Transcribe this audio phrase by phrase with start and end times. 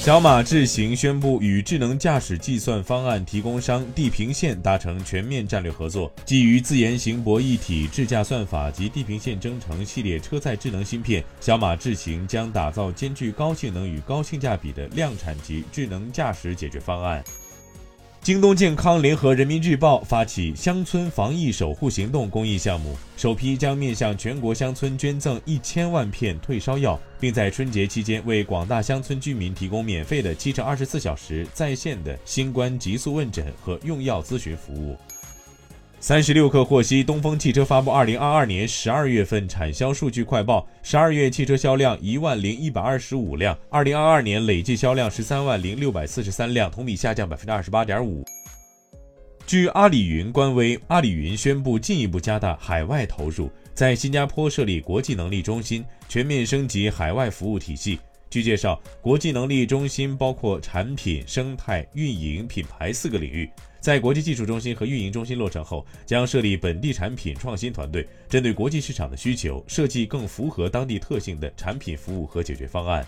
[0.00, 17.22] 小马智行宣布与智能驾驶计算方案提供商地平线达成全面战略合作，基于自研型博一体智驾算法及地平线征程系列车载智能芯片，小马智行将打造兼具高性能与高性价比的量产级智能驾驶解决方案。
[18.22, 34.98] 京东健康联合人民日报发起乡村防疫守护行动公益项目，首批将面向全国乡村捐赠一千万片退烧药，并在春节期间为广大乡村居民提供免费的七乘二十四小时在线的新冠急速问诊和用药咨询服务。
[36.02, 48.24] 三十六氪获悉，东风汽车发布二零二二年十二月份产销数据快报，十二月汽车销量一万零一百二十五辆，二零二二年累计销量十三万零六百四十三辆，同比下降百分之二十八点五。
[49.46, 58.00] 据阿里云官微，阿里云宣布进一步加大海外投入，在新加坡设立国际能力中心，全面升级海外服务体系。
[58.30, 63.50] 据介绍，国际能力中心包括产品、生态、运营、品牌四个领域。
[63.80, 73.04] 在国际技术中心和运营中心落成后，将设立本地产品创新团队，针对国际市场的需求，设计更符合当地特性的产品、服务和解决方案。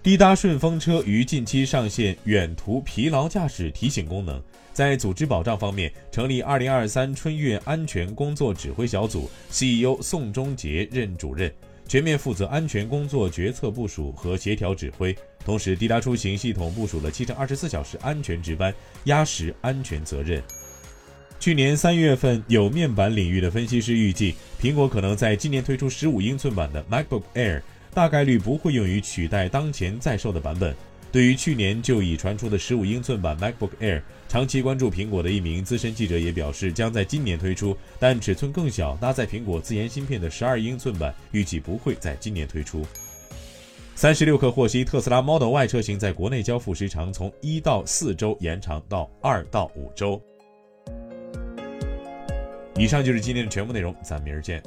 [0.00, 4.40] 滴答顺风车于近期上线远途疲劳驾驶提醒功能。
[4.72, 11.52] 在组织保障方面，成立2023春运安全工作指挥小组，CEO 宋忠杰任主任。
[11.88, 18.72] 全面负责安全工作决策部署和协调指挥，同时滴答出行系统部署了七乘二十四小时安全值班，
[19.04, 20.42] 压实安全责任。
[21.40, 27.62] 去年三月份，有面板领域的分析师预计，苹果可能在今年推出十五英寸版的 MacBook Air，
[27.94, 30.76] 大概率不会用于取代当前在售的版本。
[31.10, 42.84] 对于去年就已传出的十五英寸版 MacBook Air，长期关注苹果的一名资深记者也表示，将在今年推出，但尺寸更小、搭载苹果自研芯片的十二英寸版预计不会在今年推出。
[43.94, 50.22] 三十六氪获悉，特斯拉 Model Y 车型在国内交付时长从一到四周延长到二到五周。
[52.76, 54.62] 以上就是今天的全部内容，咱明儿见。